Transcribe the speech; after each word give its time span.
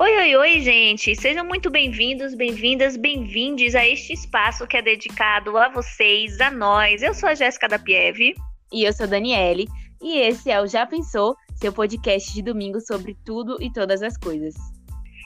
Oi, 0.00 0.16
oi, 0.16 0.34
oi, 0.34 0.60
gente! 0.60 1.14
Sejam 1.14 1.44
muito 1.44 1.68
bem-vindos, 1.68 2.34
bem-vindas, 2.34 2.96
bem-vindes 2.96 3.74
a 3.74 3.86
este 3.86 4.14
espaço 4.14 4.66
que 4.66 4.78
é 4.78 4.80
dedicado 4.80 5.58
a 5.58 5.68
vocês, 5.68 6.40
a 6.40 6.50
nós. 6.50 7.02
Eu 7.02 7.12
sou 7.12 7.28
a 7.28 7.34
Jéssica 7.34 7.68
da 7.68 7.78
Pieve. 7.78 8.34
E 8.72 8.84
eu 8.84 8.94
sou 8.94 9.04
a 9.04 9.10
Daniele. 9.10 9.68
E 10.00 10.16
esse 10.20 10.50
é 10.50 10.58
o 10.58 10.66
Já 10.66 10.86
Pensou, 10.86 11.36
seu 11.56 11.70
podcast 11.70 12.32
de 12.32 12.40
domingo 12.40 12.80
sobre 12.80 13.14
tudo 13.26 13.62
e 13.62 13.70
todas 13.70 14.02
as 14.02 14.16
coisas. 14.16 14.54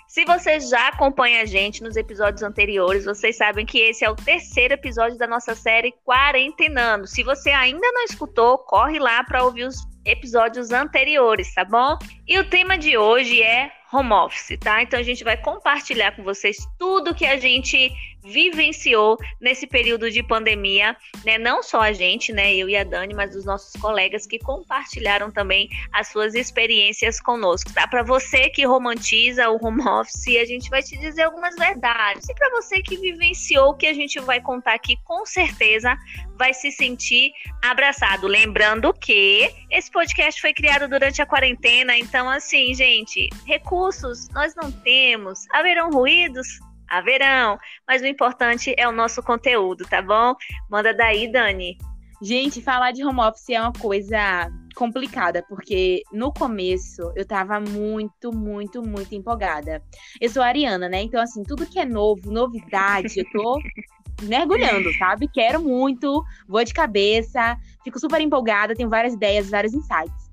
Se 0.09 0.25
você 0.25 0.59
já 0.59 0.89
acompanha 0.89 1.43
a 1.43 1.45
gente 1.45 1.81
nos 1.81 1.95
episódios 1.95 2.43
anteriores, 2.43 3.05
vocês 3.05 3.37
sabem 3.37 3.65
que 3.65 3.79
esse 3.79 4.05
é 4.05 4.11
o 4.11 4.17
terceiro 4.17 4.75
episódio 4.75 5.17
da 5.17 5.29
nossa 5.29 5.55
série 5.55 5.95
Quarentenando. 6.05 7.07
Se 7.07 7.23
você 7.23 7.51
ainda 7.51 7.93
não 7.93 8.03
escutou, 8.03 8.59
corre 8.59 8.99
lá 8.99 9.23
para 9.23 9.45
ouvir 9.45 9.69
os 9.69 9.77
episódios 10.05 10.73
anteriores, 10.73 11.55
tá 11.55 11.65
bom? 11.65 11.97
E 12.27 12.41
o 12.41 12.51
tema 12.51 12.77
de 12.77 12.99
hoje 12.99 13.41
é 13.41 13.71
home 13.95 14.13
office, 14.13 14.59
tá? 14.59 14.83
Então 14.83 14.99
a 14.99 15.03
gente 15.03 15.23
vai 15.23 15.37
compartilhar 15.37 16.13
com 16.13 16.23
vocês 16.23 16.57
tudo 16.79 17.15
que 17.15 17.25
a 17.25 17.37
gente 17.37 17.93
vivenciou 18.25 19.19
nesse 19.39 19.67
período 19.67 20.11
de 20.11 20.23
pandemia, 20.23 20.97
né? 21.25 21.37
Não 21.37 21.63
só 21.63 21.81
a 21.83 21.93
gente, 21.93 22.33
né, 22.33 22.55
eu 22.55 22.69
e 22.69 22.77
a 22.77 22.83
Dani, 22.83 23.13
mas 23.13 23.37
os 23.37 23.45
nossos 23.45 23.79
colegas 23.81 24.27
que 24.27 24.39
compartilharam 24.39 25.31
também 25.31 25.69
as 25.93 26.09
suas 26.09 26.35
experiências 26.35 27.21
conosco, 27.21 27.73
tá? 27.75 27.87
Para 27.87 28.03
você 28.03 28.49
que 28.49 28.65
romantiza 28.65 29.51
o 29.51 29.63
home 29.63 29.87
office, 29.87 30.39
a 30.41 30.45
gente 30.47 30.71
vai 30.71 30.83
te 30.83 30.97
dizer 30.97 31.25
algumas 31.25 31.55
verdades. 31.57 32.27
E 32.29 32.35
para 32.35 32.51
você 32.51 32.81
que 32.81 32.97
vivenciou 32.97 33.71
o 33.71 33.75
que 33.75 33.87
a 33.87 33.93
gente 33.93 34.19
vai 34.21 34.41
contar 34.41 34.73
aqui, 34.73 34.97
com 35.05 35.27
certeza 35.27 35.95
vai 36.37 36.55
se 36.55 36.73
sentir 36.73 37.33
abraçado. 37.63 38.27
Lembrando 38.27 38.93
que 38.95 39.53
esse 39.71 39.91
podcast 39.91 40.41
foi 40.41 40.55
criado 40.55 40.89
durante 40.89 41.21
a 41.21 41.27
quarentena, 41.27 41.97
então 41.97 42.29
assim, 42.29 42.75
gente, 42.75 43.29
recursos 43.47 43.84
nós 44.33 44.55
não 44.55 44.71
temos. 44.71 45.45
Haverão 45.53 45.91
ruídos? 45.91 46.47
Haverão, 46.89 47.59
mas 47.89 48.03
o 48.03 48.07
importante 48.07 48.75
é 48.77 48.87
o 48.87 48.93
nosso 48.93 49.23
conteúdo, 49.23 49.85
tá 49.85 50.03
bom? 50.03 50.35
Manda 50.71 50.95
daí, 50.95 51.31
Dani. 51.31 51.77
Gente, 52.23 52.63
falar 52.63 52.93
de 52.93 53.05
home 53.05 53.21
office 53.21 53.51
é 53.51 53.61
uma 53.61 53.73
coisa 53.73 54.51
complicada, 54.75 55.45
porque 55.49 56.03
no 56.13 56.33
começo 56.33 57.13
eu 57.17 57.27
tava 57.27 57.61
muito, 57.61 58.33
muito, 58.33 58.83
muito 58.83 59.15
empolgada. 59.15 59.83
Eu 60.21 60.29
sou 60.31 60.43
ariana, 60.43 60.89
né? 60.89 61.03
Então, 61.03 61.21
assim, 61.21 61.43
tudo 61.43 61.67
que 61.67 61.79
é 61.79 61.85
novo, 61.85 62.31
novidade, 62.31 63.19
eu 63.19 63.25
tô 63.33 63.59
mergulhando, 64.23 64.93
sabe? 64.99 65.29
Quero 65.29 65.61
muito, 65.61 66.25
vou 66.47 66.65
de 66.65 66.73
cabeça, 66.73 67.57
fico 67.83 67.99
super 67.99 68.21
empolgada, 68.21 68.75
tenho 68.75 68.89
várias 68.89 69.15
ideias, 69.15 69.51
vários 69.51 69.75
insights. 69.75 70.24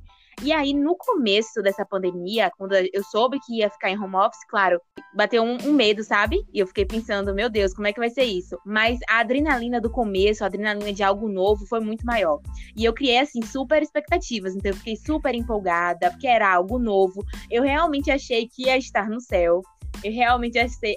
E 0.44 0.52
aí, 0.52 0.74
no 0.74 0.96
começo 0.96 1.62
dessa 1.62 1.86
pandemia, 1.86 2.52
quando 2.58 2.74
eu 2.74 3.04
soube 3.04 3.40
que 3.46 3.60
ia 3.60 3.70
ficar 3.70 3.92
em 3.92 4.00
home 4.00 4.16
office, 4.16 4.44
claro, 4.50 4.82
bateu 5.14 5.44
um, 5.44 5.56
um, 5.68 5.72
medo, 5.72 6.04
sabe? 6.04 6.44
E 6.52 6.58
eu 6.58 6.66
fiquei 6.66 6.84
pensando, 6.84 7.36
meu 7.36 7.48
Deus, 7.48 7.76
como 7.76 7.86
é 7.86 7.94
que 7.94 8.00
vai 8.00 8.10
ser 8.10 8.24
isso? 8.24 8.58
Mas 8.66 8.98
a 9.08 9.20
adrenalina 9.20 9.80
do 9.80 9.92
começo, 9.92 10.44
a 10.44 10.48
adrenalina 10.48 10.92
de 10.92 11.04
algo 11.04 11.30
novo 11.30 11.68
foi 11.68 11.80
muito 11.80 12.04
maior. 12.04 12.40
E 12.76 12.84
eu 12.84 12.92
criei, 12.92 13.20
assim, 13.20 13.44
super 13.44 13.84
expectativas. 13.84 14.56
Então, 14.56 14.72
eu 14.72 14.78
fiquei 14.78 14.96
super 14.96 15.36
empolgada, 15.36 16.10
porque 16.10 16.28
era 16.28 16.52
algo 16.52 16.80
novo. 16.80 17.24
Eu 17.52 17.62
realmente 17.62 18.10
achei 18.10 18.48
que 18.48 18.64
ia 18.66 18.78
estar 18.78 19.08
no 19.08 19.22
céu. 19.22 19.62
Eu 20.04 20.12
realmente 20.12 20.58
achei, 20.58 20.96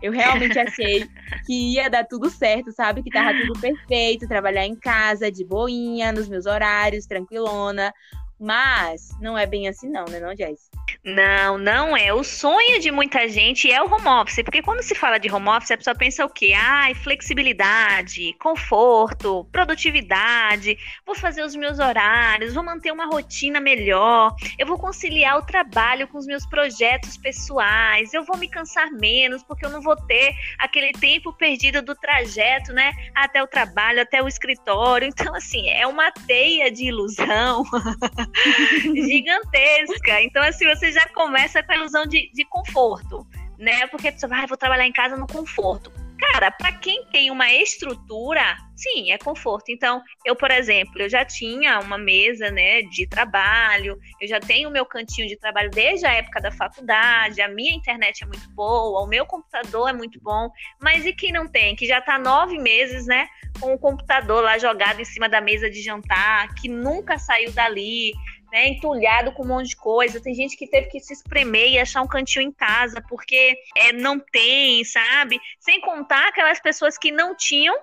eu 0.00 0.10
realmente 0.10 0.56
achei 0.58 1.06
que 1.44 1.74
ia 1.74 1.90
dar 1.90 2.04
tudo 2.04 2.30
certo, 2.30 2.72
sabe? 2.72 3.02
Que 3.02 3.10
tava 3.10 3.38
tudo 3.38 3.60
perfeito, 3.60 4.26
trabalhar 4.26 4.64
em 4.64 4.74
casa, 4.74 5.30
de 5.30 5.44
boinha, 5.44 6.12
nos 6.12 6.30
meus 6.30 6.46
horários, 6.46 7.04
tranquilona. 7.04 7.92
Mas 8.40 9.10
não 9.20 9.36
é 9.36 9.46
bem 9.46 9.68
assim, 9.68 9.90
não, 9.90 10.06
né, 10.06 10.18
não, 10.18 10.34
Jess? 10.34 10.70
Não, 11.02 11.56
não 11.56 11.96
é. 11.96 12.12
O 12.12 12.22
sonho 12.22 12.78
de 12.78 12.90
muita 12.90 13.26
gente 13.26 13.70
é 13.70 13.82
o 13.82 13.90
home 13.90 14.06
office, 14.06 14.42
porque 14.44 14.60
quando 14.60 14.82
se 14.82 14.94
fala 14.94 15.18
de 15.18 15.32
home 15.32 15.48
office, 15.48 15.70
a 15.70 15.76
pessoa 15.78 15.94
pensa 15.96 16.26
o 16.26 16.28
quê? 16.28 16.52
Ai, 16.54 16.94
flexibilidade, 16.94 18.34
conforto, 18.38 19.48
produtividade, 19.50 20.76
vou 21.06 21.14
fazer 21.14 21.42
os 21.42 21.56
meus 21.56 21.78
horários, 21.78 22.52
vou 22.52 22.62
manter 22.62 22.92
uma 22.92 23.06
rotina 23.06 23.60
melhor, 23.60 24.34
eu 24.58 24.66
vou 24.66 24.78
conciliar 24.78 25.38
o 25.38 25.46
trabalho 25.46 26.06
com 26.06 26.18
os 26.18 26.26
meus 26.26 26.44
projetos 26.46 27.16
pessoais, 27.16 28.12
eu 28.12 28.22
vou 28.24 28.36
me 28.36 28.48
cansar 28.48 28.92
menos, 28.92 29.42
porque 29.42 29.64
eu 29.64 29.70
não 29.70 29.80
vou 29.80 29.96
ter 29.96 30.34
aquele 30.58 30.92
tempo 30.92 31.32
perdido 31.32 31.80
do 31.80 31.94
trajeto, 31.94 32.74
né, 32.74 32.92
até 33.14 33.42
o 33.42 33.46
trabalho, 33.46 34.02
até 34.02 34.22
o 34.22 34.28
escritório. 34.28 35.08
Então, 35.08 35.34
assim, 35.34 35.66
é 35.70 35.86
uma 35.86 36.12
teia 36.12 36.70
de 36.70 36.84
ilusão 36.84 37.64
gigantesca. 38.94 40.22
Então, 40.22 40.42
assim, 40.42 40.66
você 40.66 40.89
já 40.92 41.06
começa 41.08 41.62
com 41.62 41.72
a 41.72 41.76
ilusão 41.76 42.06
de, 42.06 42.30
de 42.32 42.44
conforto, 42.44 43.26
né? 43.58 43.86
Porque 43.88 44.12
pessoa 44.12 44.30
vai, 44.30 44.44
ah, 44.44 44.46
vou 44.46 44.56
trabalhar 44.56 44.86
em 44.86 44.92
casa 44.92 45.16
no 45.16 45.26
conforto. 45.26 45.92
Cara, 46.20 46.50
para 46.50 46.70
quem 46.72 47.06
tem 47.06 47.30
uma 47.30 47.50
estrutura, 47.50 48.58
sim, 48.76 49.10
é 49.10 49.16
conforto. 49.16 49.70
Então, 49.70 50.02
eu, 50.22 50.36
por 50.36 50.50
exemplo, 50.50 51.00
eu 51.00 51.08
já 51.08 51.24
tinha 51.24 51.80
uma 51.80 51.96
mesa, 51.96 52.50
né, 52.50 52.82
de 52.82 53.06
trabalho, 53.06 53.98
eu 54.20 54.28
já 54.28 54.38
tenho 54.38 54.68
o 54.68 54.72
meu 54.72 54.84
cantinho 54.84 55.26
de 55.26 55.36
trabalho 55.36 55.70
desde 55.70 56.04
a 56.04 56.12
época 56.12 56.40
da 56.40 56.52
faculdade, 56.52 57.40
a 57.40 57.48
minha 57.48 57.74
internet 57.74 58.22
é 58.22 58.26
muito 58.26 58.50
boa, 58.50 59.02
o 59.02 59.06
meu 59.06 59.24
computador 59.24 59.88
é 59.88 59.92
muito 59.94 60.20
bom, 60.20 60.50
mas 60.78 61.06
e 61.06 61.12
quem 61.14 61.32
não 61.32 61.48
tem? 61.48 61.74
Que 61.74 61.86
já 61.86 62.02
tá 62.02 62.18
nove 62.18 62.58
meses, 62.58 63.06
né, 63.06 63.26
com 63.58 63.72
o 63.72 63.78
computador 63.78 64.42
lá 64.42 64.58
jogado 64.58 65.00
em 65.00 65.06
cima 65.06 65.26
da 65.26 65.40
mesa 65.40 65.70
de 65.70 65.80
jantar, 65.80 66.54
que 66.54 66.68
nunca 66.68 67.18
saiu 67.18 67.50
dali, 67.52 68.12
né, 68.52 68.68
entulhado 68.68 69.32
com 69.32 69.44
um 69.44 69.48
monte 69.48 69.70
de 69.70 69.76
coisa. 69.76 70.20
Tem 70.20 70.34
gente 70.34 70.56
que 70.56 70.66
teve 70.66 70.88
que 70.88 71.00
se 71.00 71.12
espremer 71.12 71.70
e 71.70 71.78
achar 71.78 72.02
um 72.02 72.06
cantinho 72.06 72.42
em 72.42 72.52
casa 72.52 73.02
porque 73.08 73.56
é, 73.76 73.92
não 73.92 74.18
tem, 74.18 74.84
sabe? 74.84 75.40
Sem 75.58 75.80
contar 75.80 76.28
aquelas 76.28 76.60
pessoas 76.60 76.98
que 76.98 77.10
não 77.10 77.34
tinham 77.36 77.76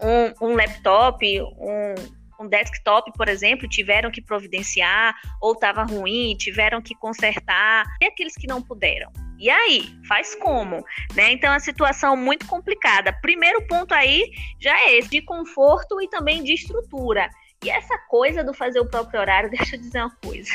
um, 0.00 0.48
um 0.48 0.56
laptop, 0.56 1.42
um, 1.58 1.94
um 2.40 2.48
desktop, 2.48 3.12
por 3.16 3.28
exemplo, 3.28 3.68
tiveram 3.68 4.10
que 4.10 4.20
providenciar 4.20 5.14
ou 5.40 5.52
estava 5.52 5.84
ruim, 5.84 6.36
tiveram 6.36 6.82
que 6.82 6.94
consertar. 6.94 7.84
E 8.00 8.06
aqueles 8.06 8.34
que 8.34 8.46
não 8.46 8.62
puderam. 8.62 9.10
E 9.38 9.50
aí, 9.50 9.94
faz 10.08 10.34
como? 10.34 10.84
Né? 11.14 11.32
Então, 11.32 11.52
a 11.52 11.60
situação 11.60 12.16
muito 12.16 12.46
complicada. 12.46 13.12
Primeiro 13.20 13.66
ponto 13.66 13.92
aí 13.92 14.30
já 14.58 14.78
é 14.86 14.96
esse, 14.96 15.10
de 15.10 15.22
conforto 15.22 16.00
e 16.00 16.08
também 16.08 16.42
de 16.42 16.54
estrutura. 16.54 17.28
E 17.66 17.70
essa 17.70 17.98
coisa 17.98 18.44
do 18.44 18.54
fazer 18.54 18.78
o 18.78 18.86
próprio 18.86 19.20
horário, 19.20 19.50
deixa 19.50 19.74
eu 19.74 19.80
dizer 19.80 19.98
uma 19.98 20.16
coisa. 20.24 20.52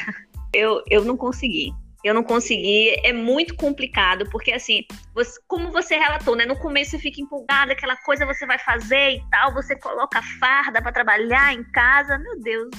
Eu, 0.54 0.82
eu 0.90 1.04
não 1.04 1.18
consegui. 1.18 1.74
Eu 2.04 2.16
não 2.16 2.24
consegui, 2.24 2.96
é 3.06 3.14
muito 3.14 3.56
complicado, 3.56 4.28
porque 4.32 4.52
assim, 4.52 4.84
você, 5.14 5.40
como 5.48 5.72
você 5.72 5.96
relatou, 5.96 6.36
né? 6.36 6.48
No 6.48 6.58
começo 6.58 6.92
você 6.92 6.98
fica 6.98 7.22
empolgada, 7.22 7.74
aquela 7.74 7.96
coisa 7.98 8.26
você 8.26 8.44
vai 8.44 8.58
fazer 8.58 9.18
e 9.18 9.24
tal, 9.30 9.54
você 9.54 9.76
coloca 9.76 10.20
farda 10.40 10.82
para 10.82 10.92
trabalhar 10.92 11.54
em 11.54 11.64
casa. 11.66 12.18
Meu 12.18 12.40
Deus, 12.40 12.72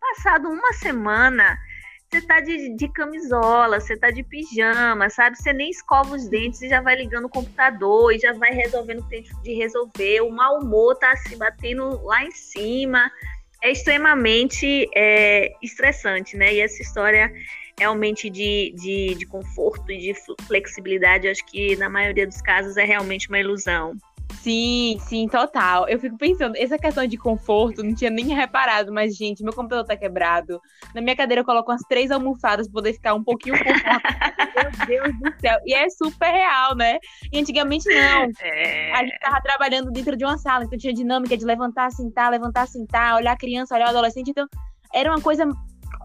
passado 0.00 0.48
uma 0.48 0.72
semana, 0.72 1.58
você 2.10 2.22
tá 2.22 2.40
de, 2.40 2.74
de 2.74 2.88
camisola, 2.88 3.78
você 3.78 3.98
tá 3.98 4.10
de 4.10 4.22
pijama, 4.22 5.10
sabe? 5.10 5.36
Você 5.36 5.52
nem 5.52 5.68
escova 5.68 6.14
os 6.14 6.26
dentes 6.30 6.62
e 6.62 6.68
já 6.70 6.80
vai 6.80 6.96
ligando 6.96 7.26
o 7.26 7.30
computador 7.30 8.14
e 8.14 8.18
já 8.18 8.32
vai 8.32 8.50
resolvendo 8.50 9.00
o 9.00 9.02
que 9.02 9.10
tem 9.10 9.42
de 9.42 9.52
resolver. 9.52 10.22
O 10.22 10.30
mau 10.30 10.58
humor 10.58 10.96
tá 10.96 11.14
se 11.16 11.36
batendo 11.36 12.02
lá 12.02 12.24
em 12.24 12.30
cima 12.30 13.10
é 13.62 13.70
extremamente 13.70 14.88
é, 14.94 15.52
estressante, 15.62 16.36
né? 16.36 16.54
E 16.54 16.60
essa 16.60 16.80
história 16.82 17.32
realmente 17.78 18.28
de, 18.28 18.74
de, 18.76 19.14
de 19.14 19.26
conforto 19.26 19.90
e 19.90 19.98
de 19.98 20.14
flexibilidade, 20.46 21.28
acho 21.28 21.44
que 21.46 21.76
na 21.76 21.88
maioria 21.88 22.26
dos 22.26 22.40
casos 22.42 22.76
é 22.76 22.84
realmente 22.84 23.28
uma 23.28 23.38
ilusão. 23.38 23.96
Sim, 24.34 24.98
sim, 25.00 25.28
total. 25.28 25.88
Eu 25.88 25.98
fico 25.98 26.16
pensando, 26.16 26.56
essa 26.56 26.78
questão 26.78 27.06
de 27.06 27.16
conforto, 27.16 27.82
não 27.82 27.94
tinha 27.94 28.10
nem 28.10 28.26
reparado, 28.26 28.92
mas, 28.92 29.16
gente, 29.16 29.42
meu 29.42 29.52
computador 29.52 29.84
tá 29.84 29.96
quebrado. 29.96 30.60
Na 30.94 31.00
minha 31.00 31.16
cadeira 31.16 31.40
eu 31.40 31.44
coloco 31.44 31.70
umas 31.70 31.82
três 31.82 32.10
almofadas 32.10 32.66
pra 32.66 32.74
poder 32.74 32.92
ficar 32.94 33.14
um 33.14 33.22
pouquinho 33.22 33.56
confortável. 33.58 34.00
meu 34.86 34.86
Deus 34.86 35.18
do 35.20 35.40
céu. 35.40 35.58
E 35.66 35.74
é 35.74 35.88
super 35.90 36.30
real, 36.30 36.74
né? 36.74 36.98
E 37.32 37.38
antigamente 37.38 37.88
não. 37.88 38.30
É... 38.40 38.92
A 38.92 39.04
gente 39.04 39.18
tava 39.20 39.40
trabalhando 39.42 39.90
dentro 39.90 40.16
de 40.16 40.24
uma 40.24 40.38
sala, 40.38 40.64
então 40.64 40.78
tinha 40.78 40.94
dinâmica 40.94 41.36
de 41.36 41.44
levantar, 41.44 41.90
sentar, 41.90 42.30
levantar, 42.30 42.66
sentar, 42.66 43.16
olhar 43.16 43.32
a 43.32 43.38
criança, 43.38 43.74
olhar 43.74 43.86
o 43.86 43.90
adolescente. 43.90 44.30
Então, 44.30 44.46
era 44.92 45.10
uma 45.10 45.20
coisa 45.20 45.46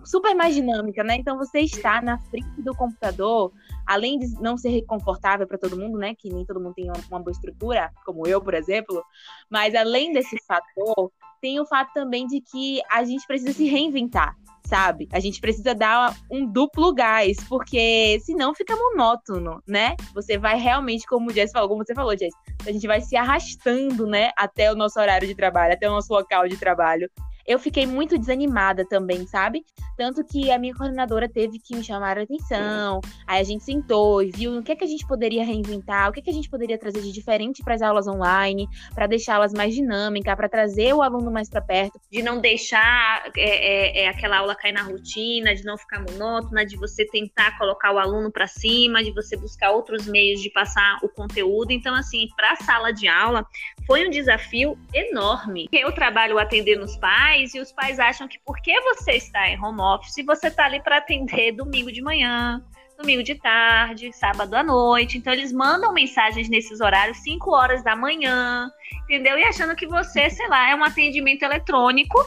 super 0.05 0.35
mais 0.35 0.53
dinâmica, 0.53 1.03
né? 1.03 1.15
Então 1.15 1.37
você 1.37 1.59
está 1.59 2.01
na 2.01 2.17
frente 2.17 2.61
do 2.61 2.73
computador, 2.75 3.51
além 3.85 4.17
de 4.17 4.27
não 4.41 4.57
ser 4.57 4.81
confortável 4.83 5.47
para 5.47 5.57
todo 5.57 5.77
mundo, 5.77 5.97
né? 5.97 6.15
Que 6.15 6.29
nem 6.29 6.45
todo 6.45 6.59
mundo 6.59 6.73
tem 6.73 6.89
uma, 7.09 7.19
boa 7.19 7.31
estrutura, 7.31 7.91
como 8.05 8.27
eu, 8.27 8.41
por 8.41 8.53
exemplo. 8.53 9.03
Mas 9.49 9.75
além 9.75 10.11
desse 10.11 10.37
fator, 10.45 11.11
tem 11.41 11.59
o 11.59 11.65
fato 11.65 11.93
também 11.93 12.25
de 12.25 12.41
que 12.41 12.81
a 12.91 13.03
gente 13.03 13.25
precisa 13.27 13.53
se 13.53 13.65
reinventar. 13.65 14.35
Sabe? 14.65 15.07
A 15.11 15.19
gente 15.19 15.39
precisa 15.39 15.75
dar 15.75 16.15
um 16.31 16.43
duplo 16.43 16.91
gás, 16.91 17.37
porque 17.47 18.19
senão 18.21 18.55
fica 18.55 18.75
monótono, 18.75 19.61
né? 19.67 19.95
Você 20.15 20.39
vai 20.39 20.59
realmente, 20.59 21.05
como 21.05 21.29
o 21.29 21.31
Jess 21.31 21.51
falou, 21.51 21.69
como 21.69 21.85
você 21.85 21.93
falou, 21.93 22.17
Jess, 22.17 22.33
a 22.65 22.71
gente 22.71 22.87
vai 22.87 22.99
se 22.99 23.15
arrastando, 23.15 24.07
né, 24.07 24.31
até 24.35 24.71
o 24.71 24.75
nosso 24.75 24.99
horário 24.99 25.27
de 25.27 25.35
trabalho, 25.35 25.75
até 25.75 25.87
o 25.87 25.91
nosso 25.91 26.11
local 26.11 26.47
de 26.47 26.57
trabalho 26.57 27.07
eu 27.45 27.59
fiquei 27.59 27.85
muito 27.85 28.17
desanimada 28.17 28.85
também, 28.85 29.25
sabe? 29.27 29.63
Tanto 29.97 30.23
que 30.23 30.51
a 30.51 30.57
minha 30.57 30.73
coordenadora 30.73 31.29
teve 31.29 31.59
que 31.59 31.75
me 31.75 31.83
chamar 31.83 32.17
a 32.17 32.23
atenção, 32.23 32.99
aí 33.25 33.39
a 33.39 33.43
gente 33.43 33.63
sentou 33.63 34.21
e 34.21 34.31
viu 34.31 34.57
o 34.57 34.63
que, 34.63 34.71
é 34.71 34.75
que 34.75 34.83
a 34.83 34.87
gente 34.87 35.05
poderia 35.07 35.45
reinventar, 35.45 36.09
o 36.09 36.11
que, 36.11 36.19
é 36.19 36.23
que 36.23 36.29
a 36.29 36.33
gente 36.33 36.49
poderia 36.49 36.77
trazer 36.77 37.01
de 37.01 37.11
diferente 37.11 37.63
para 37.63 37.75
as 37.75 37.81
aulas 37.81 38.07
online, 38.07 38.67
para 38.93 39.07
deixá-las 39.07 39.53
mais 39.53 39.73
dinâmicas, 39.73 40.35
para 40.35 40.49
trazer 40.49 40.93
o 40.93 41.01
aluno 41.01 41.31
mais 41.31 41.49
para 41.49 41.61
perto. 41.61 41.99
De 42.11 42.21
não 42.21 42.39
deixar 42.39 43.31
é, 43.37 44.01
é, 44.01 44.03
é, 44.03 44.07
aquela 44.07 44.39
aula 44.39 44.55
cair 44.55 44.73
na 44.73 44.83
rotina, 44.83 45.55
de 45.55 45.63
não 45.63 45.77
ficar 45.77 46.01
monótona, 46.01 46.65
de 46.65 46.75
você 46.75 47.05
tentar 47.05 47.57
colocar 47.57 47.93
o 47.93 47.99
aluno 47.99 48.31
para 48.31 48.47
cima, 48.47 49.03
de 49.03 49.11
você 49.11 49.37
buscar 49.37 49.71
outros 49.71 50.05
meios 50.07 50.41
de 50.41 50.49
passar 50.49 50.97
o 51.03 51.09
conteúdo. 51.09 51.71
Então, 51.71 51.93
assim, 51.95 52.27
para 52.35 52.53
a 52.53 52.55
sala 52.57 52.91
de 52.91 53.07
aula, 53.07 53.45
foi 53.85 54.07
um 54.07 54.09
desafio 54.09 54.77
enorme. 54.93 55.67
Eu 55.71 55.91
trabalho 55.91 56.39
atendendo 56.39 56.83
os 56.83 56.97
pais 56.97 57.53
e 57.53 57.59
os 57.59 57.71
pais 57.71 57.99
acham 57.99 58.27
que 58.27 58.39
porque 58.45 58.79
você 58.81 59.13
está 59.13 59.47
em 59.47 59.61
home 59.61 59.81
office, 59.81 60.25
você 60.25 60.47
está 60.47 60.65
ali 60.65 60.81
para 60.81 60.97
atender 60.97 61.51
domingo 61.51 61.91
de 61.91 62.01
manhã, 62.01 62.63
domingo 62.97 63.23
de 63.23 63.35
tarde, 63.35 64.11
sábado 64.13 64.53
à 64.55 64.63
noite. 64.63 65.17
Então 65.17 65.31
eles 65.31 65.51
mandam 65.51 65.93
mensagens 65.93 66.49
nesses 66.49 66.81
horários, 66.81 67.17
5 67.17 67.51
horas 67.51 67.83
da 67.83 67.95
manhã, 67.95 68.69
entendeu? 69.03 69.37
E 69.37 69.43
achando 69.43 69.75
que 69.75 69.87
você, 69.87 70.29
sei 70.29 70.47
lá, 70.47 70.69
é 70.69 70.75
um 70.75 70.83
atendimento 70.83 71.43
eletrônico 71.43 72.17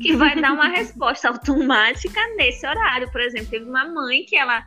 que 0.00 0.16
vai 0.16 0.40
dar 0.40 0.52
uma 0.52 0.68
resposta 0.74 1.28
automática 1.28 2.20
nesse 2.36 2.66
horário. 2.66 3.10
Por 3.12 3.20
exemplo, 3.20 3.50
teve 3.50 3.64
uma 3.64 3.86
mãe 3.86 4.24
que 4.24 4.36
ela 4.36 4.64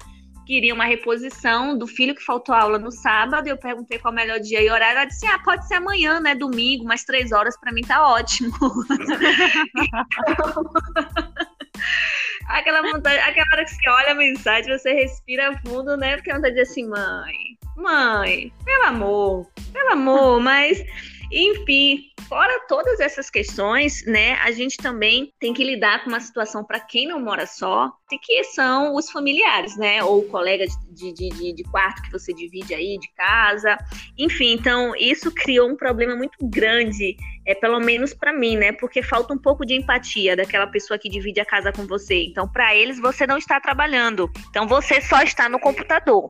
queria 0.47 0.73
uma 0.73 0.85
reposição 0.85 1.77
do 1.77 1.85
filho 1.85 2.15
que 2.15 2.23
faltou 2.23 2.55
aula 2.55 2.79
no 2.79 2.89
sábado. 2.89 3.47
Eu 3.47 3.57
perguntei 3.57 3.99
qual 3.99 4.13
é 4.13 4.15
o 4.15 4.17
melhor 4.19 4.39
dia 4.39 4.63
e 4.63 4.69
horário. 4.69 4.97
Ela 4.97 5.05
disse: 5.05 5.27
Ah, 5.27 5.37
pode 5.39 5.67
ser 5.67 5.73
amanhã, 5.75 6.21
né? 6.21 6.33
Domingo, 6.33 6.85
mais 6.85 7.03
três 7.03 7.33
horas, 7.33 7.59
para 7.59 7.73
mim 7.73 7.81
tá 7.81 8.07
ótimo. 8.07 8.53
aquela 12.47 12.81
vontade, 12.81 13.19
aquela 13.19 13.45
hora 13.53 13.65
que 13.65 13.71
você 13.71 13.89
olha 13.89 14.11
a 14.11 14.15
mensagem, 14.15 14.77
você 14.77 14.93
respira 14.93 15.59
fundo, 15.65 15.97
né? 15.97 16.15
Porque 16.15 16.33
vontade 16.33 16.55
de 16.55 16.61
dizer 16.61 16.71
assim, 16.71 16.87
mãe, 16.87 17.35
mãe, 17.75 18.53
pelo 18.63 18.85
amor, 18.85 19.51
pelo 19.73 19.91
amor, 19.91 20.39
mas 20.39 20.81
enfim, 21.31 22.11
fora 22.27 22.65
todas 22.67 22.99
essas 22.99 23.29
questões, 23.29 24.05
né, 24.05 24.33
a 24.35 24.51
gente 24.51 24.77
também 24.77 25.33
tem 25.39 25.53
que 25.53 25.63
lidar 25.63 26.03
com 26.03 26.09
uma 26.09 26.19
situação 26.19 26.63
para 26.63 26.79
quem 26.79 27.07
não 27.07 27.19
mora 27.19 27.45
só, 27.45 27.91
que 28.21 28.43
são 28.45 28.95
os 28.95 29.09
familiares, 29.09 29.77
né, 29.77 30.03
ou 30.03 30.23
colega 30.23 30.65
de, 30.91 31.13
de, 31.13 31.29
de, 31.29 31.53
de 31.53 31.63
quarto 31.63 32.01
que 32.03 32.11
você 32.11 32.33
divide 32.33 32.73
aí, 32.73 32.97
de 32.97 33.07
casa, 33.13 33.77
enfim, 34.17 34.53
então 34.53 34.95
isso 34.95 35.31
criou 35.31 35.69
um 35.69 35.75
problema 35.75 36.15
muito 36.15 36.37
grande, 36.41 37.15
é 37.45 37.53
pelo 37.53 37.79
menos 37.79 38.13
para 38.13 38.33
mim, 38.33 38.55
né, 38.57 38.71
porque 38.71 39.01
falta 39.01 39.33
um 39.33 39.37
pouco 39.37 39.65
de 39.65 39.75
empatia 39.75 40.35
daquela 40.35 40.67
pessoa 40.67 40.97
que 40.97 41.09
divide 41.09 41.39
a 41.39 41.45
casa 41.45 41.71
com 41.71 41.85
você. 41.85 42.23
Então, 42.23 42.47
para 42.47 42.75
eles 42.75 42.99
você 42.99 43.25
não 43.27 43.37
está 43.37 43.59
trabalhando, 43.59 44.29
então 44.49 44.67
você 44.67 45.01
só 45.01 45.21
está 45.21 45.47
no 45.49 45.59
computador. 45.59 46.29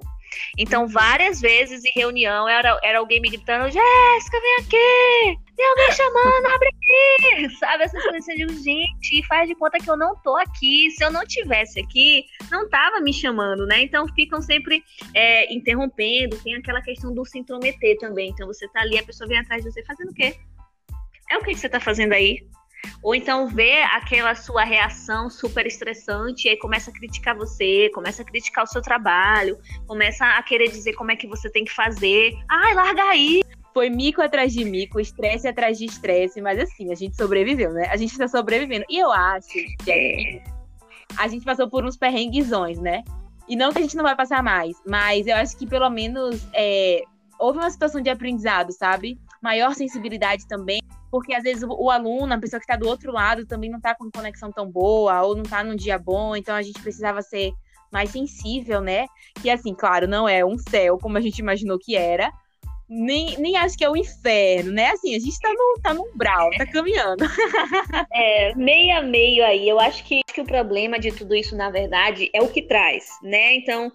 Então, 0.57 0.87
várias 0.87 1.39
vezes 1.39 1.83
em 1.83 1.91
reunião 1.95 2.47
era, 2.47 2.79
era 2.83 2.99
alguém 2.99 3.21
me 3.21 3.29
gritando: 3.29 3.71
Jéssica, 3.71 4.39
vem 4.39 4.55
aqui! 4.59 5.47
Tem 5.55 5.67
alguém 5.67 5.91
chamando, 5.91 6.45
abre 6.45 6.69
aqui! 6.69 7.57
Sabe? 7.57 7.83
Essas 7.83 8.03
coisas 8.03 8.25
de 8.25 8.63
gente, 8.63 9.27
faz 9.27 9.47
de 9.47 9.55
conta 9.55 9.79
que 9.79 9.89
eu 9.89 9.97
não 9.97 10.15
tô 10.21 10.35
aqui. 10.37 10.91
Se 10.91 11.03
eu 11.03 11.11
não 11.11 11.25
tivesse 11.25 11.79
aqui, 11.79 12.25
não 12.51 12.69
tava 12.69 12.99
me 12.99 13.13
chamando, 13.13 13.65
né? 13.65 13.81
Então 13.81 14.07
ficam 14.13 14.41
sempre 14.41 14.83
é, 15.13 15.51
interrompendo. 15.53 16.37
Tem 16.37 16.55
aquela 16.55 16.81
questão 16.81 17.13
do 17.13 17.25
se 17.25 17.39
intrometer 17.39 17.97
também. 17.97 18.29
Então 18.29 18.47
você 18.47 18.67
tá 18.69 18.81
ali, 18.81 18.97
a 18.97 19.03
pessoa 19.03 19.27
vem 19.27 19.39
atrás 19.39 19.63
de 19.63 19.71
você 19.71 19.83
fazendo 19.83 20.11
o 20.11 20.13
quê? 20.13 20.35
É 21.29 21.37
o 21.37 21.43
que, 21.43 21.51
que 21.51 21.59
você 21.59 21.67
tá 21.67 21.79
fazendo 21.79 22.13
aí? 22.13 22.47
Ou 23.01 23.15
então 23.15 23.47
vê 23.47 23.81
aquela 23.83 24.35
sua 24.35 24.63
reação 24.63 25.29
super 25.29 25.65
estressante 25.65 26.47
e 26.47 26.51
aí 26.51 26.57
começa 26.57 26.89
a 26.89 26.93
criticar 26.93 27.35
você, 27.35 27.89
começa 27.93 28.21
a 28.21 28.25
criticar 28.25 28.63
o 28.63 28.67
seu 28.67 28.81
trabalho, 28.81 29.57
começa 29.85 30.25
a 30.25 30.43
querer 30.43 30.69
dizer 30.69 30.93
como 30.93 31.11
é 31.11 31.15
que 31.15 31.27
você 31.27 31.49
tem 31.49 31.63
que 31.63 31.73
fazer. 31.73 32.33
Ai, 32.49 32.73
larga 32.73 33.03
aí! 33.03 33.41
Foi 33.73 33.89
mico 33.89 34.21
atrás 34.21 34.51
de 34.51 34.65
mico, 34.65 34.99
estresse 34.99 35.47
atrás 35.47 35.77
de 35.77 35.85
estresse, 35.85 36.41
mas 36.41 36.59
assim, 36.59 36.91
a 36.91 36.95
gente 36.95 37.15
sobreviveu, 37.15 37.71
né? 37.73 37.87
A 37.91 37.97
gente 37.97 38.11
está 38.11 38.27
sobrevivendo. 38.27 38.85
E 38.89 38.97
eu 38.97 39.11
acho 39.11 39.49
que 39.49 39.91
é. 39.91 40.41
a 41.15 41.27
gente 41.27 41.45
passou 41.45 41.69
por 41.69 41.85
uns 41.85 41.95
perrenguezões, 41.95 42.79
né? 42.79 43.03
E 43.47 43.55
não 43.55 43.71
que 43.71 43.77
a 43.77 43.81
gente 43.81 43.95
não 43.95 44.03
vai 44.03 44.15
passar 44.15 44.43
mais, 44.43 44.75
mas 44.85 45.27
eu 45.27 45.35
acho 45.35 45.55
que 45.55 45.65
pelo 45.65 45.89
menos 45.89 46.45
é, 46.53 47.03
houve 47.39 47.59
uma 47.59 47.69
situação 47.69 48.01
de 48.01 48.09
aprendizado, 48.09 48.71
sabe? 48.71 49.17
Maior 49.47 49.73
sensibilidade 49.73 50.45
também 50.45 50.81
porque 51.09 51.33
às 51.33 51.41
vezes 51.41 51.63
o, 51.63 51.69
o 51.69 51.89
aluno, 51.89 52.33
a 52.33 52.37
pessoa 52.37 52.59
que 52.59 52.65
está 52.65 52.75
do 52.75 52.85
outro 52.85 53.13
lado, 53.13 53.45
também 53.45 53.69
não 53.69 53.77
está 53.77 53.95
com 53.95 54.11
conexão 54.11 54.51
tão 54.51 54.69
boa, 54.69 55.21
ou 55.21 55.35
não 55.35 55.43
está 55.43 55.63
num 55.63 55.73
dia 55.73 55.97
bom, 55.97 56.35
então 56.35 56.53
a 56.53 56.61
gente 56.61 56.81
precisava 56.81 57.21
ser 57.21 57.53
mais 57.89 58.09
sensível, 58.09 58.81
né? 58.81 59.05
Que 59.41 59.49
assim, 59.49 59.73
claro, 59.73 60.05
não 60.05 60.27
é 60.27 60.43
um 60.43 60.57
céu 60.57 60.97
como 60.97 61.17
a 61.17 61.21
gente 61.21 61.39
imaginou 61.39 61.79
que 61.79 61.95
era, 61.95 62.29
nem, 62.89 63.37
nem 63.37 63.55
acho 63.57 63.77
que 63.77 63.83
é 63.83 63.89
o 63.89 63.97
inferno, 63.97 64.71
né? 64.71 64.91
Assim, 64.91 65.15
a 65.15 65.19
gente 65.19 65.39
tá 65.39 65.49
no, 65.51 65.81
tá 65.81 65.93
no 65.93 66.03
umbral, 66.03 66.49
tá 66.57 66.65
caminhando. 66.65 67.23
É, 68.13 68.55
meio 68.55 68.97
a 68.97 69.01
meio 69.01 69.45
aí. 69.45 69.67
Eu 69.67 69.79
acho 69.79 70.03
que, 70.03 70.21
que 70.33 70.41
o 70.41 70.45
problema 70.45 70.99
de 70.99 71.11
tudo 71.11 71.35
isso, 71.35 71.55
na 71.55 71.69
verdade, 71.69 72.29
é 72.33 72.41
o 72.41 72.47
que 72.47 72.61
traz, 72.61 73.05
né? 73.21 73.55
Então, 73.55 73.91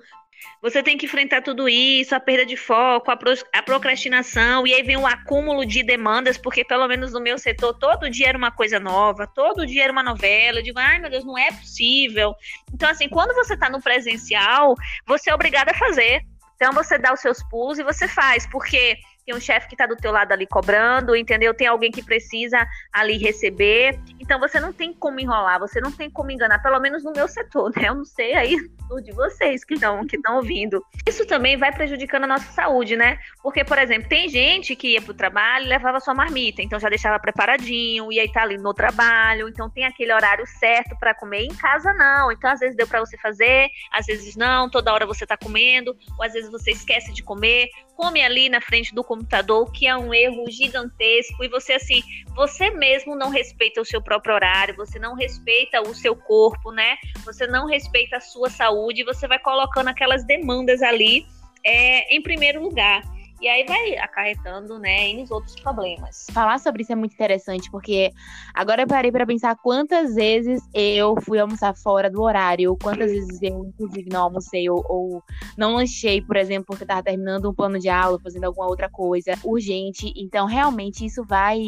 você 0.60 0.82
tem 0.82 0.96
que 0.96 1.06
enfrentar 1.06 1.42
tudo 1.42 1.68
isso, 1.68 2.14
a 2.14 2.20
perda 2.20 2.46
de 2.46 2.56
foco, 2.56 3.10
a, 3.10 3.16
pro, 3.16 3.32
a 3.52 3.62
procrastinação, 3.62 4.66
e 4.66 4.72
aí 4.72 4.82
vem 4.82 4.96
o 4.96 5.06
acúmulo 5.06 5.66
de 5.66 5.82
demandas, 5.82 6.38
porque 6.38 6.64
pelo 6.64 6.86
menos 6.86 7.12
no 7.12 7.20
meu 7.20 7.38
setor, 7.38 7.74
todo 7.74 8.10
dia 8.10 8.28
era 8.28 8.38
uma 8.38 8.50
coisa 8.50 8.78
nova, 8.78 9.26
todo 9.26 9.66
dia 9.66 9.84
era 9.84 9.92
uma 9.92 10.02
novela. 10.02 10.58
Eu 10.58 10.62
digo, 10.62 10.78
ai 10.78 10.98
meu 10.98 11.10
Deus, 11.10 11.24
não 11.24 11.36
é 11.36 11.50
possível. 11.50 12.34
Então, 12.72 12.88
assim, 12.88 13.08
quando 13.08 13.34
você 13.34 13.54
está 13.54 13.68
no 13.68 13.80
presencial, 13.80 14.74
você 15.06 15.30
é 15.30 15.34
obrigado 15.34 15.70
a 15.70 15.74
fazer. 15.74 16.22
Então, 16.56 16.72
você 16.72 16.96
dá 16.96 17.12
os 17.12 17.20
seus 17.20 17.42
pulos 17.50 17.80
e 17.80 17.82
você 17.82 18.06
faz, 18.06 18.46
porque 18.46 18.96
tem 19.24 19.34
um 19.34 19.40
chefe 19.40 19.68
que 19.68 19.74
está 19.74 19.86
do 19.86 19.96
teu 19.96 20.10
lado 20.10 20.32
ali 20.32 20.46
cobrando, 20.46 21.14
entendeu? 21.14 21.54
Tem 21.54 21.66
alguém 21.66 21.90
que 21.90 22.02
precisa 22.02 22.66
ali 22.92 23.18
receber. 23.18 23.98
Então 24.20 24.38
você 24.38 24.60
não 24.60 24.72
tem 24.72 24.92
como 24.92 25.20
enrolar, 25.20 25.58
você 25.58 25.80
não 25.80 25.92
tem 25.92 26.10
como 26.10 26.30
enganar, 26.30 26.60
pelo 26.60 26.80
menos 26.80 27.04
no 27.04 27.12
meu 27.12 27.28
setor, 27.28 27.72
né? 27.76 27.88
Eu 27.88 27.94
não 27.94 28.04
sei 28.04 28.34
aí 28.34 28.56
de 29.00 29.12
vocês 29.12 29.64
que 29.64 29.74
estão 29.74 30.06
que 30.06 30.16
estão 30.16 30.36
ouvindo. 30.36 30.84
Isso 31.06 31.26
também 31.26 31.56
vai 31.56 31.72
prejudicando 31.72 32.24
a 32.24 32.26
nossa 32.26 32.50
saúde, 32.52 32.96
né? 32.96 33.18
Porque, 33.42 33.64
por 33.64 33.78
exemplo, 33.78 34.08
tem 34.08 34.28
gente 34.28 34.76
que 34.76 34.88
ia 34.88 35.02
pro 35.02 35.14
trabalho 35.14 35.64
e 35.64 35.68
levava 35.68 36.00
sua 36.00 36.14
marmita, 36.14 36.60
então 36.60 36.78
já 36.78 36.88
deixava 36.88 37.18
preparadinho, 37.18 38.12
e 38.12 38.20
aí 38.20 38.30
tá 38.30 38.42
ali 38.42 38.58
no 38.58 38.74
trabalho, 38.74 39.48
então 39.48 39.70
tem 39.70 39.84
aquele 39.84 40.12
horário 40.12 40.46
certo 40.46 40.96
para 40.98 41.14
comer. 41.14 41.44
Em 41.44 41.54
casa 41.54 41.92
não. 41.94 42.30
Então 42.30 42.50
às 42.50 42.60
vezes 42.60 42.76
deu 42.76 42.86
para 42.86 43.00
você 43.00 43.16
fazer, 43.18 43.68
às 43.90 44.06
vezes 44.06 44.36
não, 44.36 44.68
toda 44.68 44.92
hora 44.92 45.06
você 45.06 45.26
tá 45.26 45.36
comendo, 45.36 45.96
ou 46.18 46.24
às 46.24 46.32
vezes 46.32 46.50
você 46.50 46.72
esquece 46.72 47.12
de 47.12 47.22
comer, 47.22 47.68
come 47.96 48.22
ali 48.22 48.48
na 48.48 48.60
frente 48.60 48.94
do 48.94 49.04
computador, 49.04 49.70
que 49.72 49.86
é 49.86 49.96
um 49.96 50.12
erro 50.12 50.44
gigantesco, 50.50 51.44
e 51.44 51.48
você, 51.48 51.74
assim, 51.74 52.02
você 52.34 52.70
mesmo 52.70 53.14
não 53.14 53.30
respeita 53.30 53.80
o 53.80 53.84
seu 53.84 54.02
próprio 54.02 54.34
horário, 54.34 54.76
você 54.76 54.98
não 54.98 55.14
respeita 55.14 55.80
o 55.80 55.94
seu 55.94 56.16
corpo, 56.16 56.72
né? 56.72 56.96
Você 57.24 57.46
não 57.46 57.66
respeita 57.66 58.16
a 58.16 58.20
sua 58.20 58.50
saúde, 58.50 59.04
você 59.04 59.28
vai 59.28 59.38
colocando 59.38 59.88
aquelas 59.88 60.24
demandas 60.24 60.82
ali 60.82 61.26
é, 61.64 62.14
em 62.14 62.22
primeiro 62.22 62.62
lugar. 62.62 63.02
E 63.42 63.48
aí 63.48 63.64
vai 63.66 63.98
acarretando, 63.98 64.78
né, 64.78 65.08
em 65.08 65.26
outros 65.28 65.56
problemas. 65.56 66.28
Falar 66.30 66.60
sobre 66.60 66.82
isso 66.82 66.92
é 66.92 66.94
muito 66.94 67.12
interessante, 67.12 67.68
porque 67.72 68.12
agora 68.54 68.82
eu 68.82 68.86
parei 68.86 69.10
para 69.10 69.26
pensar 69.26 69.56
quantas 69.56 70.14
vezes 70.14 70.62
eu 70.72 71.16
fui 71.22 71.40
almoçar 71.40 71.74
fora 71.74 72.08
do 72.08 72.22
horário, 72.22 72.78
quantas 72.80 73.10
vezes 73.10 73.42
eu, 73.42 73.66
inclusive, 73.66 74.08
não 74.12 74.22
almocei 74.22 74.70
ou, 74.70 74.86
ou 74.88 75.24
não 75.58 75.74
lanchei, 75.74 76.22
por 76.22 76.36
exemplo, 76.36 76.66
porque 76.66 76.84
estava 76.84 77.02
terminando 77.02 77.50
um 77.50 77.54
plano 77.54 77.80
de 77.80 77.88
aula, 77.88 78.16
fazendo 78.22 78.44
alguma 78.44 78.68
outra 78.68 78.88
coisa 78.88 79.32
urgente. 79.42 80.12
Então, 80.16 80.46
realmente, 80.46 81.04
isso 81.04 81.24
vai 81.24 81.60